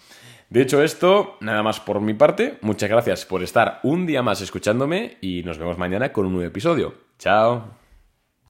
Dicho 0.49 0.83
esto, 0.83 1.37
nada 1.41 1.63
más 1.63 1.79
por 1.79 2.01
mi 2.01 2.15
parte. 2.15 2.59
Muchas 2.63 2.89
gracias 2.89 3.25
por 3.25 3.43
estar 3.43 3.79
un 3.85 4.07
día 4.07 4.23
más 4.23 4.41
escuchándome 4.41 5.19
y 5.21 5.43
nos 5.45 5.59
vemos 5.59 5.79
mañana 5.79 6.13
con 6.13 6.27
un 6.27 6.33
nuevo 6.33 6.49
episodio. 6.49 7.10
早。 7.21 7.80